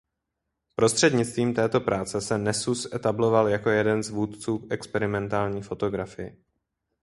[0.75, 6.43] Prostřednictvím této práce se Nesüss etabloval jako jeden z vůdců v experimentální fotografii.